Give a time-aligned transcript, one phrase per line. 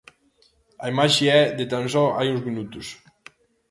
[0.83, 2.85] A imaxe é de tan só hai uns minutos.